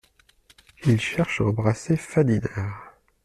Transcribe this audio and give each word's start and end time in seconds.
Il 0.87 0.99
cherche 0.99 1.41
à 1.41 1.43
embrasser 1.43 1.95
Fadinard. 1.95 2.91